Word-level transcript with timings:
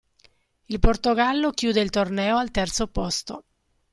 Il 0.65 0.79
Portogallo 0.79 1.51
chiude 1.51 1.79
il 1.79 1.91
torneo 1.91 2.37
al 2.37 2.49
terzo 2.49 2.87
posto. 2.87 3.43